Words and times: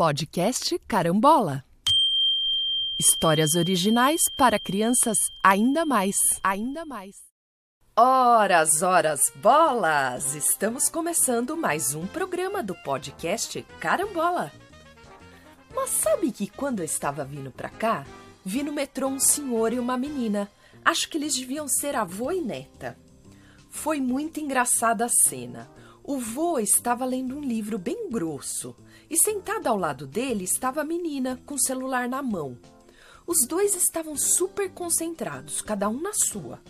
Podcast 0.00 0.78
Carambola. 0.86 1.64
Histórias 2.96 3.56
originais 3.56 4.20
para 4.36 4.56
crianças 4.56 5.18
ainda 5.42 5.84
mais, 5.84 6.14
ainda 6.40 6.86
mais. 6.86 7.16
Horas, 7.96 8.80
horas, 8.80 9.20
bolas! 9.42 10.36
Estamos 10.36 10.88
começando 10.88 11.56
mais 11.56 11.96
um 11.96 12.06
programa 12.06 12.62
do 12.62 12.76
podcast 12.76 13.60
Carambola. 13.80 14.52
Mas 15.74 15.90
sabe 15.90 16.30
que 16.30 16.46
quando 16.48 16.78
eu 16.78 16.84
estava 16.84 17.24
vindo 17.24 17.50
pra 17.50 17.68
cá, 17.68 18.06
vi 18.44 18.62
no 18.62 18.72
metrô 18.72 19.08
um 19.08 19.18
senhor 19.18 19.72
e 19.72 19.80
uma 19.80 19.98
menina. 19.98 20.48
Acho 20.84 21.08
que 21.08 21.18
eles 21.18 21.34
deviam 21.34 21.66
ser 21.66 21.96
avô 21.96 22.30
e 22.30 22.40
neta. 22.40 22.96
Foi 23.68 24.00
muito 24.00 24.38
engraçada 24.38 25.06
a 25.06 25.08
cena. 25.08 25.68
O 26.04 26.20
vô 26.20 26.60
estava 26.60 27.04
lendo 27.04 27.36
um 27.36 27.42
livro 27.42 27.80
bem 27.80 28.08
grosso 28.08 28.76
e 29.10 29.16
sentada 29.16 29.70
ao 29.70 29.76
lado 29.76 30.06
dele 30.06 30.44
estava 30.44 30.82
a 30.82 30.84
menina 30.84 31.40
com 31.46 31.54
o 31.54 31.60
celular 31.60 32.08
na 32.08 32.22
mão. 32.22 32.58
Os 33.26 33.46
dois 33.46 33.74
estavam 33.74 34.16
super 34.16 34.70
concentrados, 34.70 35.60
cada 35.60 35.88
um 35.88 36.00
na 36.00 36.12
sua. 36.12 36.60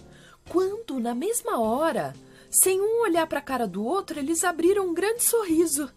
Quando, 0.48 0.98
na 0.98 1.14
mesma 1.14 1.60
hora, 1.60 2.14
sem 2.50 2.80
um 2.80 3.02
olhar 3.02 3.26
para 3.26 3.38
a 3.38 3.42
cara 3.42 3.66
do 3.66 3.84
outro, 3.84 4.18
eles 4.18 4.42
abriram 4.42 4.88
um 4.88 4.94
grande 4.94 5.24
sorriso. 5.24 5.90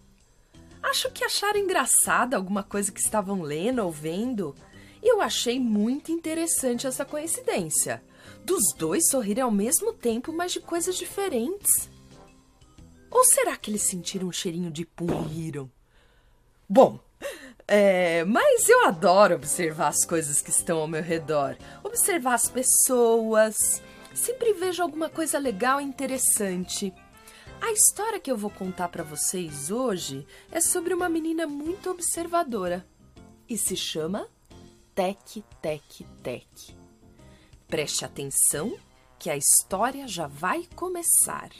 Acho 0.82 1.10
que 1.10 1.24
acharam 1.24 1.60
engraçada 1.60 2.36
alguma 2.36 2.62
coisa 2.62 2.92
que 2.92 3.00
estavam 3.00 3.42
lendo 3.42 3.80
ou 3.80 3.90
vendo. 3.90 4.54
Eu 5.02 5.20
achei 5.20 5.58
muito 5.58 6.12
interessante 6.12 6.86
essa 6.86 7.04
coincidência. 7.04 8.02
Dos 8.44 8.62
dois 8.76 9.08
sorrirem 9.08 9.42
ao 9.42 9.50
mesmo 9.50 9.92
tempo, 9.92 10.32
mas 10.32 10.52
de 10.52 10.60
coisas 10.60 10.96
diferentes. 10.96 11.88
Ou 13.10 13.24
será 13.24 13.56
que 13.56 13.70
eles 13.70 13.82
sentiram 13.82 14.28
um 14.28 14.32
cheirinho 14.32 14.70
de 14.70 14.84
pum 14.84 15.06
e 15.24 15.28
riram? 15.28 15.70
Bom, 16.74 16.98
é, 17.68 18.24
mas 18.24 18.66
eu 18.66 18.86
adoro 18.86 19.34
observar 19.34 19.88
as 19.88 20.06
coisas 20.06 20.40
que 20.40 20.48
estão 20.48 20.78
ao 20.78 20.88
meu 20.88 21.02
redor, 21.02 21.54
observar 21.84 22.32
as 22.32 22.48
pessoas. 22.48 23.54
Sempre 24.14 24.54
vejo 24.54 24.82
alguma 24.82 25.10
coisa 25.10 25.38
legal 25.38 25.82
e 25.82 25.84
interessante. 25.84 26.90
A 27.60 27.70
história 27.72 28.18
que 28.18 28.32
eu 28.32 28.38
vou 28.38 28.48
contar 28.48 28.88
para 28.88 29.04
vocês 29.04 29.70
hoje 29.70 30.26
é 30.50 30.62
sobre 30.62 30.94
uma 30.94 31.10
menina 31.10 31.46
muito 31.46 31.90
observadora 31.90 32.86
e 33.46 33.58
se 33.58 33.76
chama 33.76 34.26
Tec 34.94 35.44
Tec 35.60 36.06
Tec. 36.22 36.74
Preste 37.68 38.02
atenção 38.02 38.78
que 39.18 39.28
a 39.28 39.36
história 39.36 40.08
já 40.08 40.26
vai 40.26 40.66
começar. 40.74 41.50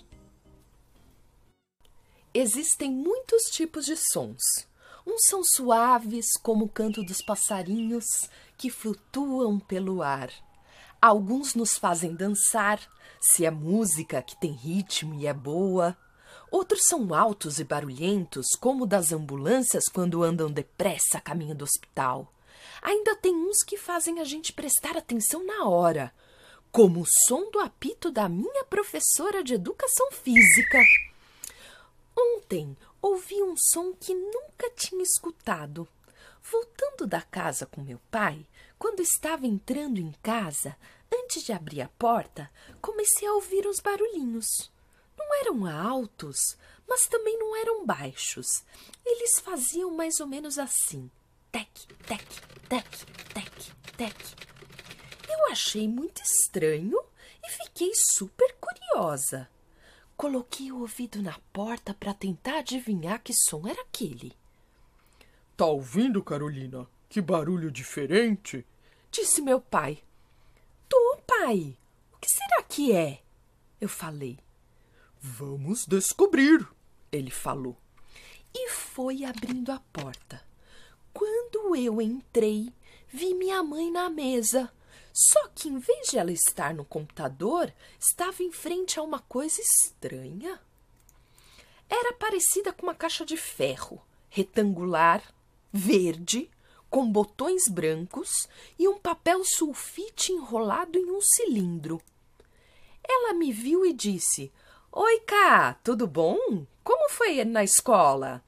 Existem 2.33 2.91
muitos 2.91 3.43
tipos 3.53 3.85
de 3.85 3.95
sons. 3.95 4.72
Uns 5.07 5.23
são 5.29 5.43
suaves, 5.45 6.27
como 6.43 6.67
o 6.67 6.69
canto 6.69 7.03
dos 7.03 7.21
passarinhos 7.21 8.05
que 8.57 8.71
flutuam 8.71 9.59
pelo 9.59 10.03
ar. 10.03 10.31
Alguns 11.01 11.57
nos 11.57 11.77
fazem 11.77 12.15
dançar, 12.15 12.81
se 13.21 13.45
é 13.45 13.51
música 13.51 14.23
que 14.23 14.37
tem 14.37 14.53
ritmo 14.53 15.15
e 15.15 15.27
é 15.27 15.35
boa. 15.35 15.97
Outros 16.51 16.83
são 16.87 17.13
altos 17.13 17.59
e 17.59 17.65
barulhentos, 17.65 18.47
como 18.61 18.87
das 18.87 19.11
ambulâncias 19.11 19.85
quando 19.93 20.23
andam 20.23 20.51
depressa 20.51 21.19
a 21.19 21.21
caminho 21.21 21.55
do 21.55 21.65
hospital. 21.65 22.33
Ainda 22.81 23.17
tem 23.17 23.35
uns 23.35 23.65
que 23.65 23.77
fazem 23.77 24.21
a 24.21 24.25
gente 24.25 24.53
prestar 24.53 24.97
atenção 24.97 25.45
na 25.45 25.69
hora, 25.69 26.13
como 26.71 27.01
o 27.01 27.07
som 27.27 27.51
do 27.51 27.59
apito 27.59 28.11
da 28.11 28.29
minha 28.29 28.65
professora 28.65 29.43
de 29.43 29.55
educação 29.55 30.13
física. 30.13 30.79
Ontem 32.17 32.77
ouvi 33.01 33.43
um 33.43 33.55
som 33.57 33.93
que 33.95 34.15
nunca 34.15 34.71
tinha 34.71 35.03
escutado. 35.03 35.89
Voltando 36.43 37.07
da 37.07 37.23
casa 37.23 37.67
com 37.67 37.81
meu 37.81 38.01
pai, 38.11 38.47
quando 38.79 39.01
estava 39.01 39.47
entrando 39.47 39.99
em 39.99 40.13
casa, 40.23 40.77
antes 41.13 41.43
de 41.45 41.53
abrir 41.53 41.81
a 41.81 41.89
porta, 41.89 42.51
comecei 42.81 43.27
a 43.29 43.35
ouvir 43.35 43.67
uns 43.67 43.81
barulhinhos. 43.81 44.71
Não 45.17 45.35
eram 45.41 45.67
altos, 45.67 46.57
mas 46.89 47.07
também 47.07 47.39
não 47.39 47.57
eram 47.57 47.87
baixos. 47.87 48.65
Eles 49.05 49.39
faziam 49.41 49.91
mais 49.93 50.21
ou 50.21 50.27
menos 50.27 50.59
assim: 50.59 51.11
tec, 51.51 51.71
tec, 52.07 52.27
tec, 52.69 53.07
tec, 53.33 53.97
tec. 53.97 54.17
Eu 55.29 55.47
achei 55.51 55.89
muito 55.89 56.21
estranho 56.23 56.99
e 57.45 57.51
fiquei 57.51 57.93
super 57.95 58.55
curiosa. 58.61 59.49
Coloquei 60.23 60.71
o 60.71 60.79
ouvido 60.83 61.21
na 61.21 61.37
porta 61.53 61.93
para 61.93 62.15
tentar 62.15 62.59
adivinhar 62.59 63.21
que 63.21 63.33
som 63.35 63.67
era 63.67 63.83
aquele. 63.83 64.33
Tá 65.57 65.67
ouvindo, 65.67 66.23
Carolina? 66.23 66.87
Que 67.09 67.21
barulho 67.21 67.73
diferente? 67.73 68.65
Disse 69.11 69.43
meu 69.43 69.61
pai. 69.61 69.99
Tô, 70.89 71.19
pai. 71.27 71.77
O 72.13 72.19
que 72.19 72.29
será 72.29 72.63
que 72.63 72.93
é? 72.93 73.21
Eu 73.81 73.89
falei. 73.89 74.39
Vamos 75.21 75.87
descobrir, 75.87 76.69
ele 77.11 77.33
falou. 77.33 77.77
E 78.55 78.71
foi 78.71 79.25
abrindo 79.25 79.73
a 79.73 79.81
porta. 79.93 80.41
Quando 81.13 81.75
eu 81.75 82.01
entrei, 82.01 82.73
vi 83.09 83.35
minha 83.35 83.61
mãe 83.65 83.91
na 83.91 84.09
mesa, 84.09 84.73
só 85.13 85.49
que 85.49 85.69
em 85.69 85.79
vez 85.79 86.09
de 86.09 86.19
ela 86.19 86.33
estar 86.33 86.75
no 86.75 86.85
computador, 86.85 87.73
estava 88.01 88.43
em 88.43 88.51
frente 88.51 88.99
a 88.99 89.03
uma 89.03 89.19
coisa 89.21 89.61
estranha. 89.61 90.61
Era 91.89 92.15
parecida 92.15 92.73
com 92.73 92.87
uma 92.87 92.95
caixa 92.95 93.25
de 93.25 93.37
ferro, 93.37 94.01
retangular, 94.31 95.23
verde, 95.71 96.51
com 96.89 97.11
botões 97.11 97.69
brancos 97.69 98.31
e 98.79 98.89
um 98.89 98.99
papel 98.99 99.43
sulfite 99.45 100.33
enrolado 100.33 100.99
em 100.99 101.11
um 101.11 101.21
cilindro. 101.21 102.01
Ela 103.03 103.35
me 103.35 103.53
viu 103.53 103.85
e 103.85 103.93
disse: 103.93 104.53
Oi, 104.91 105.21
Cá, 105.21 105.75
tudo 105.83 106.07
bom? 106.07 106.67
Como 106.85 107.11
foi 107.11 107.45
na 107.45 107.65
escola? 107.65 108.43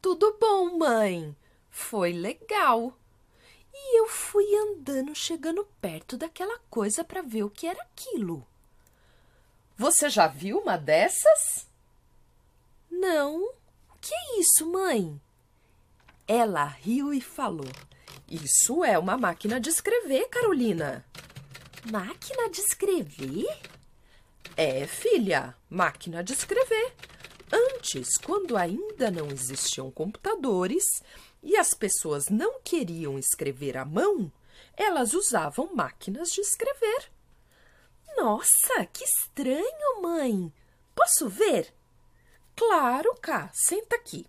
Tudo 0.00 0.36
bom, 0.40 0.76
mãe. 0.76 1.36
Foi 1.70 2.12
legal. 2.12 2.96
E 3.74 3.98
eu 3.98 4.06
fui 4.06 4.46
andando, 4.56 5.14
chegando 5.14 5.66
perto 5.80 6.16
daquela 6.16 6.58
coisa 6.70 7.02
para 7.02 7.22
ver 7.22 7.42
o 7.42 7.50
que 7.50 7.66
era 7.66 7.82
aquilo. 7.82 8.46
Você 9.76 10.08
já 10.08 10.28
viu 10.28 10.60
uma 10.60 10.76
dessas? 10.76 11.66
Não. 12.88 13.42
O 13.42 13.98
que 14.00 14.14
é 14.14 14.38
isso, 14.38 14.70
mãe? 14.70 15.20
Ela 16.28 16.64
riu 16.64 17.12
e 17.12 17.20
falou: 17.20 17.70
Isso 18.30 18.84
é 18.84 18.96
uma 18.96 19.18
máquina 19.18 19.60
de 19.60 19.70
escrever, 19.70 20.28
Carolina. 20.28 21.04
Máquina 21.90 22.48
de 22.48 22.60
escrever? 22.60 23.46
É, 24.56 24.86
filha, 24.86 25.54
máquina 25.68 26.22
de 26.22 26.32
escrever. 26.32 26.94
Antes, 27.52 28.16
quando 28.16 28.56
ainda 28.56 29.10
não 29.10 29.26
existiam 29.28 29.90
computadores, 29.90 30.84
e 31.44 31.56
as 31.56 31.74
pessoas 31.74 32.30
não 32.30 32.60
queriam 32.62 33.18
escrever 33.18 33.76
à 33.76 33.84
mão, 33.84 34.32
elas 34.76 35.12
usavam 35.12 35.74
máquinas 35.74 36.30
de 36.30 36.40
escrever. 36.40 37.12
Nossa, 38.16 38.86
que 38.92 39.04
estranho, 39.04 40.02
mãe! 40.02 40.52
Posso 40.94 41.28
ver? 41.28 41.72
Claro, 42.56 43.14
Cá, 43.20 43.50
senta 43.52 43.96
aqui. 43.96 44.26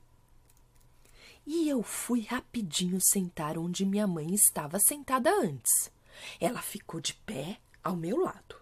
E 1.46 1.70
eu 1.70 1.84
fui 1.84 2.22
rapidinho 2.22 3.00
sentar 3.02 3.58
onde 3.58 3.86
minha 3.86 4.08
mãe 4.08 4.34
estava 4.34 4.80
sentada 4.80 5.32
antes. 5.32 5.92
Ela 6.40 6.62
ficou 6.62 7.00
de 7.00 7.14
pé 7.14 7.60
ao 7.84 7.96
meu 7.96 8.18
lado. 8.18 8.56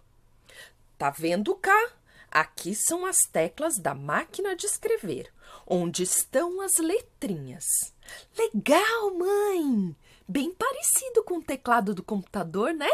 Tá 0.98 1.10
vendo, 1.10 1.54
Cá? 1.56 1.92
Aqui 2.34 2.74
são 2.74 3.06
as 3.06 3.18
teclas 3.30 3.76
da 3.78 3.94
máquina 3.94 4.56
de 4.56 4.66
escrever, 4.66 5.32
onde 5.64 6.02
estão 6.02 6.60
as 6.60 6.72
letrinhas. 6.80 7.64
Legal, 8.36 9.14
mãe! 9.14 9.94
Bem 10.26 10.52
parecido 10.52 11.22
com 11.22 11.38
o 11.38 11.44
teclado 11.44 11.94
do 11.94 12.02
computador, 12.02 12.74
né? 12.74 12.90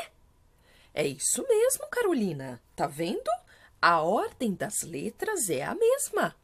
É 0.93 1.07
isso 1.07 1.43
mesmo, 1.49 1.89
Carolina. 1.89 2.61
Tá 2.77 2.87
vendo? 2.87 3.31
A 3.81 4.03
ordem 4.03 4.53
das 4.53 4.83
letras 4.83 5.49
é 5.49 5.63
a 5.63 5.75
mesma. 5.75 6.37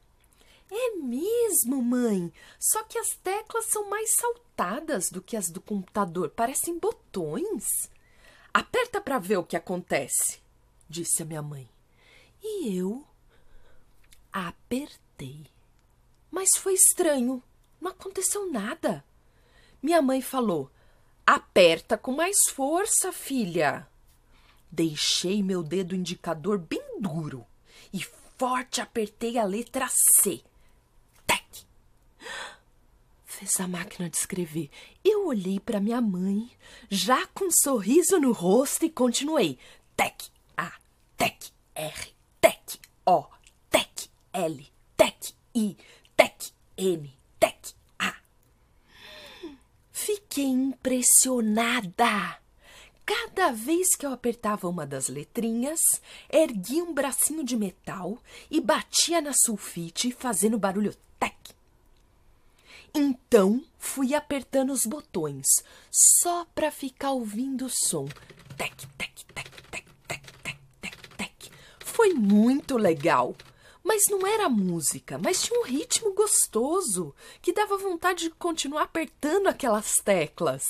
É 0.71 0.97
mesmo, 0.97 1.83
mãe. 1.83 2.33
Só 2.59 2.83
que 2.85 2.99
as 2.99 3.11
teclas 3.23 3.67
são 3.67 3.91
mais 3.91 4.09
saltadas 4.15 5.11
do 5.11 5.21
que 5.21 5.37
as 5.37 5.51
do 5.51 5.61
computador, 5.61 6.31
parecem 6.31 6.79
botões. 6.79 7.91
Aperta 8.55 9.03
para 9.03 9.19
ver 9.19 9.37
o 9.37 9.45
que 9.45 9.55
acontece, 9.55 10.41
disse 10.89 11.23
a 11.23 11.27
minha 11.27 11.43
mãe. 11.43 11.76
E 12.49 12.79
eu 12.79 13.05
apertei. 14.33 15.47
Mas 16.31 16.49
foi 16.59 16.75
estranho. 16.75 17.43
Não 17.81 17.91
aconteceu 17.91 18.51
nada. 18.53 19.05
Minha 19.83 20.01
mãe 20.01 20.23
falou: 20.23 20.71
Aperta 21.27 21.99
com 21.99 22.13
mais 22.13 22.37
força, 22.53 23.13
filha. 23.13 23.87
Deixei 24.71 25.43
meu 25.43 25.61
dedo 25.61 25.95
indicador 25.95 26.59
bem 26.59 27.01
duro 27.01 27.45
e 27.93 28.01
forte 28.39 28.81
apertei 28.81 29.39
a 29.39 29.45
letra 29.45 29.89
C. 30.21 30.41
Tec! 31.27 31.67
fez 33.25 33.59
a 33.61 33.69
máquina 33.69 34.09
de 34.09 34.17
escrever. 34.17 34.71
Eu 35.05 35.27
olhei 35.27 35.61
para 35.61 35.81
minha 35.81 36.01
mãe, 36.01 36.51
já 36.89 37.27
com 37.29 37.47
um 37.47 37.51
sorriso 37.51 38.19
no 38.19 38.33
rosto, 38.33 38.87
e 38.87 38.91
continuei. 38.91 39.59
Tec 39.97 40.31
A, 40.57 40.73
Tec 41.17 41.51
R, 41.75 42.16
O, 43.09 43.25
Tec 43.71 44.09
L, 44.33 44.67
Tec 44.97 45.33
I, 45.55 45.77
Tec 46.17 46.51
N, 46.77 47.17
Tec 47.39 47.73
A. 48.01 48.17
Fiquei 49.93 50.47
impressionada. 50.47 52.41
Cada 53.05 53.53
vez 53.53 53.95
que 53.95 54.05
eu 54.05 54.13
apertava 54.13 54.69
uma 54.69 54.85
das 54.85 55.07
letrinhas, 55.09 55.79
erguia 56.29 56.83
um 56.83 56.93
bracinho 56.93 57.45
de 57.45 57.57
metal 57.57 58.19
e 58.51 58.61
batia 58.61 59.21
na 59.21 59.33
sulfite, 59.33 60.11
fazendo 60.11 60.59
barulho 60.59 60.93
tec. 61.21 61.55
Então 62.93 63.65
fui 63.79 64.17
apertando 64.17 64.73
os 64.73 64.85
botões, 64.85 65.47
só 65.93 66.45
para 66.47 66.73
ficar 66.73 67.13
ouvindo 67.13 67.67
o 67.67 67.71
som. 67.71 68.07
Tec, 68.57 68.75
tec, 68.99 69.25
tec. 69.33 69.56
Foi 71.97 72.13
muito 72.13 72.77
legal. 72.77 73.35
Mas 73.83 74.03
não 74.11 74.27
era 74.27 74.51
música, 74.51 75.17
mas 75.17 75.43
tinha 75.43 75.59
um 75.59 75.65
ritmo 75.65 76.13
gostoso 76.13 77.15
que 77.41 77.55
dava 77.55 77.79
vontade 77.79 78.25
de 78.25 78.31
continuar 78.31 78.83
apertando 78.83 79.47
aquelas 79.47 79.95
teclas. 80.05 80.63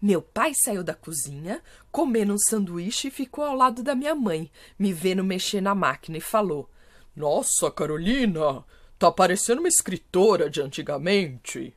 Meu 0.00 0.22
pai 0.22 0.52
saiu 0.54 0.84
da 0.84 0.94
cozinha, 0.94 1.60
comendo 1.90 2.32
um 2.32 2.38
sanduíche 2.38 3.08
e 3.08 3.10
ficou 3.10 3.42
ao 3.42 3.56
lado 3.56 3.82
da 3.82 3.96
minha 3.96 4.14
mãe, 4.14 4.48
me 4.78 4.92
vendo 4.92 5.24
mexer 5.24 5.60
na 5.60 5.74
máquina 5.74 6.18
e 6.18 6.20
falou: 6.20 6.70
Nossa, 7.16 7.68
Carolina, 7.68 8.64
tá 9.00 9.10
parecendo 9.10 9.60
uma 9.60 9.68
escritora 9.68 10.48
de 10.48 10.62
antigamente. 10.62 11.74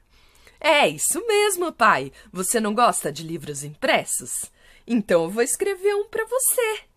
É 0.59 0.87
isso 0.87 1.25
mesmo, 1.25 1.71
pai. 1.71 2.11
Você 2.31 2.59
não 2.59 2.75
gosta 2.75 3.11
de 3.11 3.23
livros 3.23 3.63
impressos? 3.63 4.51
Então 4.85 5.23
eu 5.23 5.29
vou 5.31 5.41
escrever 5.41 5.95
um 5.95 6.07
para 6.07 6.25
você. 6.25 6.88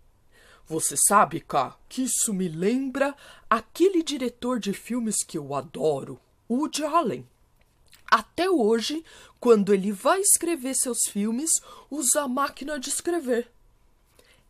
Você 0.66 0.96
sabe, 0.96 1.40
Cá, 1.40 1.76
que 1.88 2.02
isso 2.02 2.32
me 2.32 2.48
lembra 2.48 3.14
aquele 3.48 4.02
diretor 4.02 4.58
de 4.58 4.72
filmes 4.72 5.16
que 5.26 5.36
eu 5.36 5.54
adoro, 5.54 6.20
Woody 6.48 6.84
Allen. 6.84 7.26
Até 8.10 8.50
hoje, 8.50 9.04
quando 9.40 9.72
ele 9.72 9.90
vai 9.90 10.20
escrever 10.20 10.74
seus 10.74 10.98
filmes, 11.08 11.50
usa 11.90 12.22
a 12.22 12.28
máquina 12.28 12.78
de 12.78 12.90
escrever. 12.90 13.50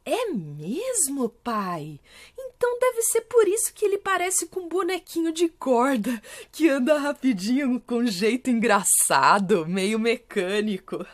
É 0.05 0.31
mesmo, 0.32 1.29
pai? 1.29 2.00
Então 2.37 2.79
deve 2.81 3.03
ser 3.03 3.20
por 3.23 3.47
isso 3.47 3.73
que 3.73 3.85
ele 3.85 3.99
parece 3.99 4.47
com 4.47 4.61
um 4.61 4.69
bonequinho 4.69 5.32
de 5.32 5.49
corda 5.49 6.20
que 6.50 6.69
anda 6.69 6.99
rapidinho 6.99 7.81
com 7.81 8.05
jeito 8.05 8.50
engraçado, 8.50 9.65
meio 9.65 9.99
mecânico. 9.99 11.06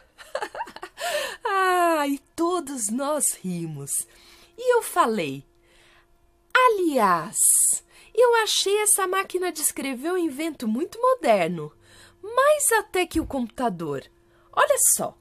ah, 1.45 2.09
e 2.09 2.19
todos 2.35 2.89
nós 2.89 3.25
rimos. 3.43 3.91
E 4.59 4.75
eu 4.75 4.83
falei: 4.83 5.47
Aliás, 6.53 7.37
eu 8.13 8.35
achei 8.43 8.77
essa 8.79 9.07
máquina 9.07 9.53
de 9.53 9.61
escrever 9.61 10.11
um 10.11 10.19
invento 10.19 10.67
muito 10.67 11.01
moderno, 11.01 11.73
mais 12.21 12.73
até 12.73 13.07
que 13.07 13.21
o 13.21 13.27
computador. 13.27 14.03
Olha 14.53 14.77
só, 14.97 15.17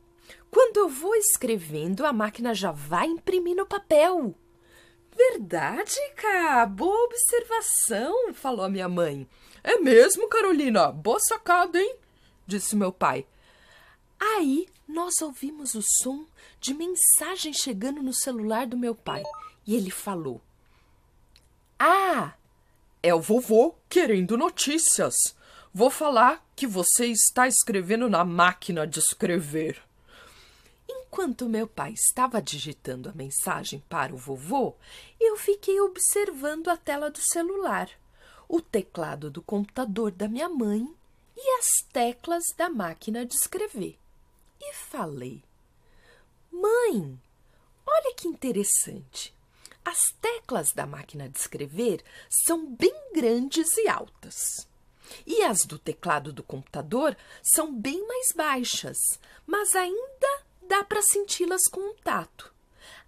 quando 0.50 0.78
eu 0.78 0.90
vou 0.90 1.16
escrevendo, 1.16 2.06
a 2.06 2.12
máquina 2.12 2.56
já 2.56 2.72
vai 2.72 3.06
imprimir 3.06 3.56
no 3.56 3.68
papel. 3.68 4.34
Verdade, 5.16 5.96
Cá? 6.16 6.66
Boa 6.66 7.06
observação, 7.06 8.34
falou 8.34 8.66
a 8.66 8.70
minha 8.70 8.90
mãe. 8.90 9.28
É 9.64 9.78
mesmo, 9.78 10.28
Carolina? 10.28 10.92
Boa 10.92 11.20
sacada, 11.20 11.80
hein? 11.80 11.98
Disse 12.46 12.76
meu 12.76 12.92
pai. 12.92 13.28
Aí 14.20 14.68
nós 14.88 15.22
ouvimos 15.22 15.76
o 15.76 15.82
som 15.82 16.26
de 16.60 16.74
mensagem 16.74 17.54
chegando 17.54 18.02
no 18.02 18.14
celular 18.14 18.68
do 18.68 18.78
meu 18.78 18.96
pai 18.96 19.24
e 19.66 19.76
ele 19.76 19.92
falou: 19.92 20.42
Ah, 21.80 22.34
é 23.04 23.14
o 23.14 23.22
vovô 23.22 23.76
querendo 23.90 24.38
notícias. 24.38 25.16
Vou 25.74 25.90
falar 25.90 26.44
que 26.56 26.66
você 26.66 27.08
está 27.08 27.48
escrevendo 27.48 28.10
na 28.10 28.26
máquina 28.26 28.88
de 28.88 29.00
escrever. 29.00 29.82
Enquanto 30.90 31.50
meu 31.50 31.68
pai 31.68 31.94
estava 31.94 32.42
digitando 32.42 33.10
a 33.10 33.14
mensagem 33.14 33.84
para 33.88 34.14
o 34.14 34.18
vovô, 34.18 34.76
eu 35.20 35.38
fiquei 35.38 35.80
observando 35.80 36.70
a 36.70 36.78
tela 36.78 37.10
do 37.10 37.20
celular, 37.20 37.90
o 38.48 38.62
teclado 38.62 39.30
do 39.30 39.42
computador 39.42 40.12
da 40.12 40.28
minha 40.28 40.50
mãe 40.50 40.88
e 41.36 41.60
as 41.60 41.68
teclas 41.92 42.44
da 42.58 42.70
máquina 42.70 43.26
de 43.26 43.36
escrever. 43.36 44.00
E 44.60 44.74
falei: 44.74 45.44
Mãe, 46.60 47.20
olha 47.86 48.16
que 48.16 48.28
interessante. 48.28 49.32
As 49.86 50.00
teclas 50.20 50.72
da 50.72 50.88
máquina 50.88 51.30
de 51.30 51.38
escrever 51.38 52.04
são 52.28 52.66
bem 52.76 52.94
grandes 53.14 53.78
e 53.78 53.88
altas. 53.88 54.68
E 55.26 55.44
as 55.44 55.66
do 55.66 55.78
teclado 55.78 56.34
do 56.34 56.42
computador 56.42 57.16
são 57.44 57.74
bem 57.74 58.06
mais 58.08 58.30
baixas, 58.36 58.98
mas 59.46 59.76
ainda 59.76 60.44
dá 60.64 60.84
para 60.84 61.04
senti-las 61.04 61.62
com 61.72 61.92
o 61.92 61.94
tato. 62.04 62.52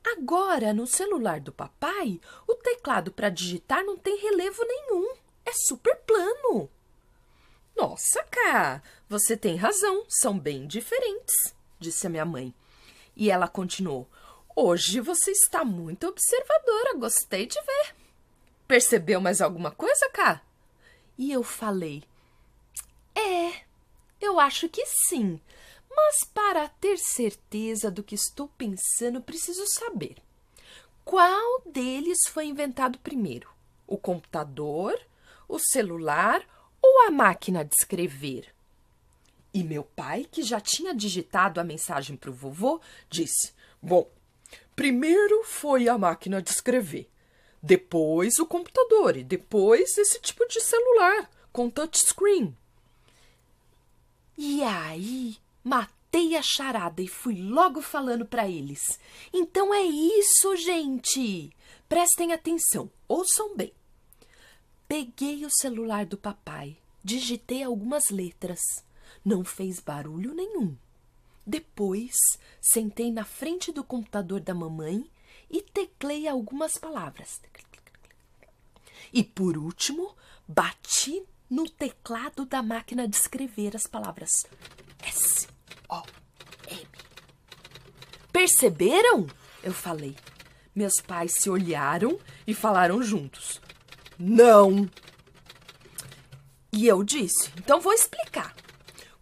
Agora, 0.06 0.72
no 0.72 0.86
celular 0.86 1.40
do 1.40 1.51
papai, 1.51 2.22
o 2.48 2.54
teclado 2.54 3.12
para 3.12 3.30
digitar 3.31 3.84
não 3.84 3.98
tem 3.98 4.19
relevo 4.19 4.63
nenhum. 4.63 5.16
É 5.44 5.51
super 5.54 5.96
plano. 6.01 6.69
Nossa, 7.75 8.24
Cá, 8.25 8.84
você 9.10 9.36
tem 9.36 9.56
razão, 9.56 10.06
são 10.07 10.38
bem 10.38 10.68
diferentes, 10.68 11.54
disse 11.80 12.06
a 12.06 12.10
minha 12.10 12.25
mãe. 12.25 12.54
E 13.19 13.30
ela 13.30 13.50
continuou: 13.50 14.10
Hoje 14.56 15.01
você 15.01 15.31
está 15.31 15.66
muito 15.66 16.07
observadora, 16.07 16.98
gostei 16.98 17.45
de 17.45 17.60
ver. 17.62 17.94
Percebeu 18.66 19.19
mais 19.19 19.42
alguma 19.42 19.71
coisa, 19.71 20.10
Cá? 20.10 20.42
E 21.18 21.30
eu 21.30 21.44
falei: 21.44 22.01
É, 23.13 23.66
eu 24.21 24.39
acho 24.39 24.69
que 24.69 24.86
sim, 24.86 25.42
mas 25.94 26.24
para 26.33 26.69
ter 26.69 26.98
certeza 26.98 27.92
do 27.92 28.01
que 28.01 28.16
estou 28.16 28.48
pensando, 28.48 29.22
preciso 29.22 29.65
saber. 29.68 30.15
Qual 31.04 31.62
deles 31.65 32.19
foi 32.30 32.45
inventado 32.45 33.00
primeiro? 33.00 33.50
O 33.86 33.98
computador, 33.98 34.98
o 35.45 35.60
celular 35.60 36.41
ou 36.82 37.08
a 37.08 37.12
máquina 37.12 37.65
de 37.65 37.75
escrever? 37.77 38.55
E 39.53 39.63
meu 39.63 39.84
pai, 39.84 40.27
que 40.32 40.44
já 40.44 40.60
tinha 40.60 40.94
digitado 40.94 41.60
a 41.60 41.63
mensagem 41.63 42.15
para 42.15 42.29
o 42.29 42.34
vovô, 42.34 42.79
disse: 43.10 43.51
Bom, 43.82 44.10
primeiro 44.75 45.44
foi 45.44 45.88
a 45.88 45.98
máquina 45.98 46.41
de 46.41 46.51
escrever 46.51 47.10
depois 47.62 48.39
o 48.39 48.46
computador 48.46 49.18
e 49.18 49.24
depois 49.24 49.98
esse 49.98 50.20
tipo 50.22 50.48
de 50.48 50.62
celular 50.62 51.29
com 51.51 51.70
touchscreen. 51.70 52.56
E 54.38 54.63
aí, 54.63 55.38
matei 55.63 56.36
a 56.36 56.41
charada 56.41 57.01
e 57.01 57.08
fui 57.08 57.41
logo 57.41 57.82
falando 57.82 58.25
para 58.25 58.48
eles. 58.48 59.00
Então 59.34 59.74
é 59.74 59.82
isso, 59.82 60.56
gente. 60.56 61.51
Prestem 61.89 62.32
atenção, 62.32 62.89
ouçam 63.08 63.56
bem. 63.56 63.74
Peguei 64.88 65.46
o 65.46 65.51
celular 65.51 66.06
do 66.06 66.18
papai, 66.18 66.77
digitei 67.03 67.63
algumas 67.63 68.10
letras. 68.10 68.60
Não 69.24 69.44
fez 69.44 69.80
barulho 69.80 70.34
nenhum. 70.34 70.76
Depois, 71.46 72.16
sentei 72.62 73.12
na 73.12 73.26
frente 73.26 73.72
do 73.72 73.84
computador 73.84 74.40
da 74.40 74.54
mamãe 74.54 75.10
e 75.50 75.62
teclei 75.62 76.28
algumas 76.28 76.78
palavras. 76.78 77.42
E 79.12 79.24
por 79.24 79.58
último, 79.58 80.16
bati 80.48 81.24
no 81.50 81.68
teclado 81.68 82.46
da 82.46 82.62
máquina 82.62 83.08
de 83.08 83.16
escrever 83.16 83.76
as 83.76 83.88
palavras 83.88 84.46
S 85.02 85.48
O 85.90 86.04
M. 86.68 86.88
Perceberam? 88.32 89.26
Eu 89.64 89.74
falei. 89.74 90.16
Meus 90.76 91.02
pais 91.02 91.34
se 91.40 91.50
olharam 91.50 92.20
e 92.46 92.54
falaram 92.54 93.02
juntos. 93.02 93.60
Não. 94.18 94.88
E 96.72 96.86
eu 96.86 97.04
disse: 97.04 97.52
então 97.58 97.82
vou 97.82 97.92
explicar. 97.92 98.56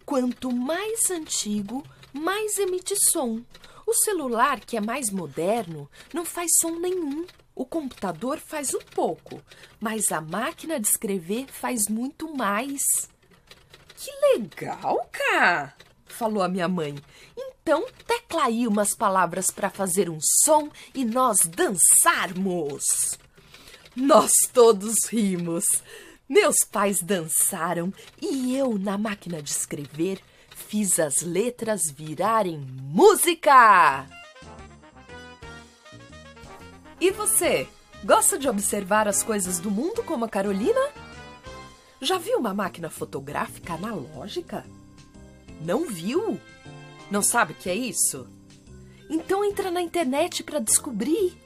Quanto 0.07 0.53
mais 0.53 1.11
antigo, 1.11 1.83
mais 2.13 2.57
emite 2.57 2.95
som. 3.11 3.43
O 3.85 3.93
celular, 3.93 4.61
que 4.61 4.77
é 4.77 4.79
mais 4.79 5.11
moderno, 5.11 5.91
não 6.13 6.23
faz 6.23 6.49
som 6.61 6.79
nenhum. 6.79 7.27
O 7.53 7.65
computador 7.65 8.39
faz 8.39 8.73
um 8.73 8.79
pouco, 8.79 9.41
mas 9.81 10.09
a 10.09 10.21
máquina 10.21 10.79
de 10.79 10.87
escrever 10.87 11.47
faz 11.47 11.89
muito 11.89 12.33
mais. 12.33 12.81
Que 13.97 14.09
legal, 14.31 15.09
Cá! 15.11 15.75
falou 16.05 16.41
a 16.41 16.47
minha 16.47 16.69
mãe. 16.69 16.95
Então, 17.35 17.85
tecla 18.07 18.45
aí 18.45 18.65
umas 18.65 18.95
palavras 18.95 19.51
para 19.51 19.69
fazer 19.69 20.09
um 20.09 20.19
som 20.21 20.69
e 20.95 21.03
nós 21.03 21.39
dançarmos. 21.45 23.17
Nós 23.93 24.31
todos 24.53 25.03
rimos. 25.09 25.65
Meus 26.29 26.57
pais 26.69 27.01
dançaram 27.01 27.93
e 28.21 28.53
eu, 28.53 28.77
na 28.77 28.97
máquina 28.97 29.41
de 29.41 29.49
escrever, 29.49 30.19
fiz 30.49 30.99
as 30.99 31.21
letras 31.21 31.89
virarem 31.89 32.59
música! 32.59 34.05
E 36.99 37.11
você, 37.11 37.65
gosta 38.03 38.37
de 38.37 38.49
observar 38.49 39.07
as 39.07 39.23
coisas 39.23 39.59
do 39.59 39.71
mundo 39.71 40.03
como 40.03 40.25
a 40.25 40.29
Carolina? 40.29 40.89
Já 42.01 42.17
viu 42.17 42.39
uma 42.39 42.53
máquina 42.53 42.89
fotográfica 42.89 43.73
analógica? 43.75 44.65
Não 45.61 45.85
viu? 45.85 46.37
Não 47.09 47.21
sabe 47.21 47.53
o 47.53 47.55
que 47.55 47.69
é 47.69 47.75
isso? 47.75 48.27
Então 49.09 49.45
entra 49.45 49.71
na 49.71 49.81
internet 49.81 50.43
para 50.43 50.59
descobrir. 50.59 51.37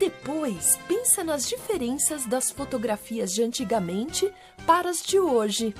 Depois 0.00 0.78
pensa 0.88 1.22
nas 1.22 1.46
diferenças 1.46 2.24
das 2.24 2.50
fotografias 2.50 3.34
de 3.34 3.42
antigamente 3.42 4.32
para 4.66 4.88
as 4.88 5.02
de 5.02 5.20
hoje. 5.20 5.74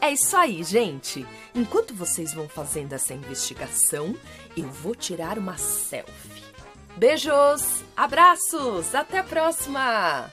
É 0.00 0.12
isso 0.12 0.36
aí, 0.36 0.62
gente. 0.62 1.26
Enquanto 1.52 1.92
vocês 1.92 2.32
vão 2.32 2.48
fazendo 2.48 2.92
essa 2.92 3.12
investigação, 3.12 4.14
eu 4.56 4.68
vou 4.70 4.94
tirar 4.94 5.38
uma 5.40 5.58
selfie. 5.58 6.44
Beijos, 6.96 7.82
abraços, 7.96 8.94
até 8.94 9.18
a 9.18 9.24
próxima! 9.24 10.32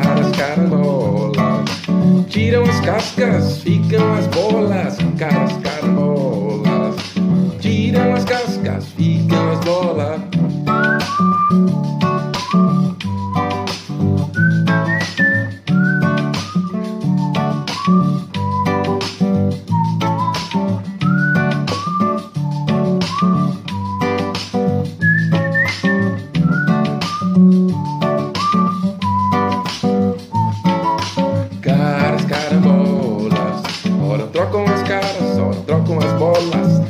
Tiram 3.01 3.35
as 3.35 3.63
só 35.41 35.51
trocam 35.65 35.97
as 35.97 36.13
bolas. 36.19 36.81